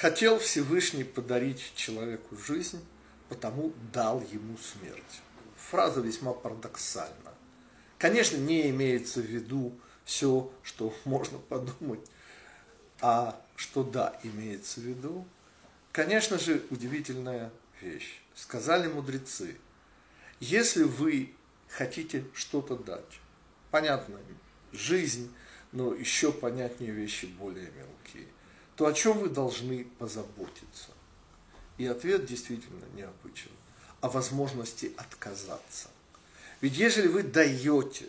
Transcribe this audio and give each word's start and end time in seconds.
Хотел 0.00 0.38
Всевышний 0.38 1.04
подарить 1.04 1.72
человеку 1.74 2.36
жизнь, 2.36 2.84
потому 3.30 3.72
дал 3.94 4.20
ему 4.20 4.58
смерть. 4.58 5.22
Фраза 5.70 6.02
весьма 6.02 6.34
парадоксальна. 6.34 7.32
Конечно, 7.96 8.36
не 8.36 8.68
имеется 8.68 9.20
в 9.20 9.24
виду 9.24 9.72
все, 10.04 10.52
что 10.62 10.94
можно 11.06 11.38
подумать, 11.38 12.06
а 13.00 13.42
что 13.54 13.84
да, 13.84 14.20
имеется 14.22 14.80
в 14.80 14.82
виду. 14.82 15.26
Конечно 15.92 16.38
же, 16.38 16.62
удивительная 16.68 17.50
вещь. 17.80 18.20
Сказали 18.34 18.88
мудрецы, 18.88 19.56
если 20.40 20.82
вы 20.82 21.32
хотите 21.70 22.26
что-то 22.34 22.76
дать, 22.76 23.18
понятно, 23.70 24.20
жизнь, 24.72 25.34
но 25.72 25.94
еще 25.94 26.32
понятнее 26.32 26.90
вещи 26.90 27.24
более 27.24 27.70
мелкие, 27.70 28.26
то 28.76 28.86
о 28.86 28.92
чем 28.92 29.18
вы 29.18 29.28
должны 29.28 29.84
позаботиться? 29.98 30.90
И 31.78 31.86
ответ 31.86 32.26
действительно 32.26 32.84
необычен. 32.94 33.50
О 34.00 34.08
возможности 34.08 34.92
отказаться. 34.96 35.88
Ведь 36.60 36.76
если 36.76 37.08
вы 37.08 37.22
даете, 37.22 38.06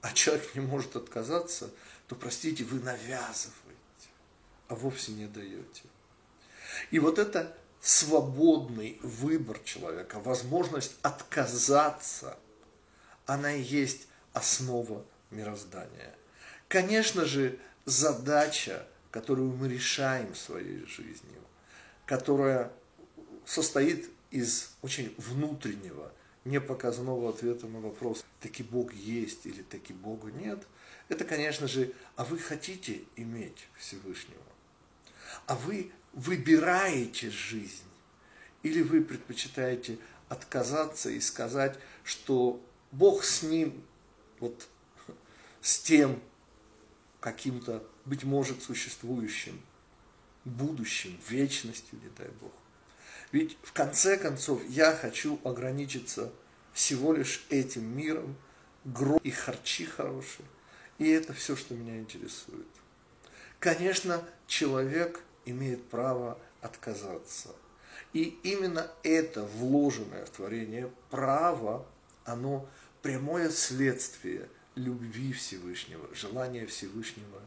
а 0.00 0.12
человек 0.12 0.54
не 0.54 0.60
может 0.60 0.96
отказаться, 0.96 1.70
то, 2.06 2.14
простите, 2.14 2.64
вы 2.64 2.80
навязываете, 2.80 4.08
а 4.68 4.74
вовсе 4.74 5.12
не 5.12 5.26
даете. 5.26 5.82
И 6.90 6.98
вот 6.98 7.18
это 7.18 7.56
свободный 7.80 8.98
выбор 9.02 9.58
человека, 9.64 10.20
возможность 10.20 10.96
отказаться, 11.02 12.38
она 13.26 13.52
и 13.52 13.62
есть 13.62 14.06
основа 14.32 15.04
мироздания. 15.30 16.14
Конечно 16.68 17.24
же, 17.24 17.58
задача 17.84 18.86
которую 19.10 19.50
мы 19.50 19.68
решаем 19.68 20.34
своей 20.34 20.84
жизнью, 20.86 21.42
которая 22.06 22.72
состоит 23.44 24.10
из 24.30 24.70
очень 24.82 25.14
внутреннего, 25.16 26.12
непоказного 26.44 27.30
ответа 27.30 27.66
на 27.66 27.80
вопрос, 27.80 28.24
таки 28.40 28.62
Бог 28.62 28.92
есть 28.94 29.46
или 29.46 29.62
таки 29.62 29.92
Бога 29.92 30.30
нет, 30.30 30.66
это, 31.08 31.24
конечно 31.24 31.66
же, 31.68 31.92
а 32.16 32.24
вы 32.24 32.38
хотите 32.38 33.02
иметь 33.16 33.68
Всевышнего? 33.78 34.42
А 35.46 35.54
вы 35.54 35.90
выбираете 36.12 37.30
жизнь? 37.30 37.82
Или 38.62 38.82
вы 38.82 39.02
предпочитаете 39.02 39.98
отказаться 40.28 41.10
и 41.10 41.20
сказать, 41.20 41.78
что 42.04 42.60
Бог 42.92 43.24
с 43.24 43.42
ним, 43.42 43.82
вот 44.40 44.68
с 45.62 45.80
тем 45.80 46.20
каким-то 47.20 47.82
быть 48.04 48.24
может, 48.24 48.62
существующим, 48.62 49.60
будущим, 50.44 51.18
вечностью, 51.28 51.98
не 52.02 52.08
дай 52.16 52.28
Бог. 52.40 52.52
Ведь 53.32 53.58
в 53.62 53.72
конце 53.72 54.16
концов 54.16 54.62
я 54.68 54.94
хочу 54.94 55.38
ограничиться 55.44 56.32
всего 56.72 57.12
лишь 57.12 57.44
этим 57.50 57.84
миром, 57.84 58.36
гроб 58.84 59.20
и 59.22 59.30
харчи 59.30 59.84
хорошие. 59.84 60.46
И 60.98 61.08
это 61.08 61.32
все, 61.32 61.56
что 61.56 61.74
меня 61.74 61.98
интересует. 61.98 62.66
Конечно, 63.58 64.24
человек 64.46 65.20
имеет 65.44 65.88
право 65.88 66.38
отказаться. 66.60 67.50
И 68.12 68.38
именно 68.42 68.90
это 69.02 69.42
вложенное 69.44 70.24
в 70.24 70.30
творение 70.30 70.90
право, 71.10 71.86
оно 72.24 72.68
прямое 73.02 73.50
следствие 73.50 74.48
любви 74.78 75.32
Всевышнего, 75.32 76.08
желания 76.14 76.66
Всевышнего. 76.66 77.42